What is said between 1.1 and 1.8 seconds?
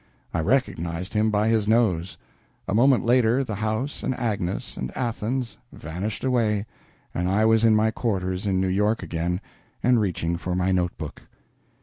him by his